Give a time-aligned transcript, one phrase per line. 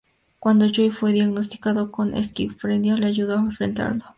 [0.39, 4.03] Cuando Joey fue diagnosticado con esquizofrenia, lo ayudó a enfrentarlo.